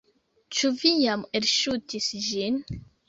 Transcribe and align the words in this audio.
Ĉu 0.59 0.71
vi 0.79 0.93
jam 1.01 1.25
elŝutis 1.41 2.09
ĝin? 2.31 2.59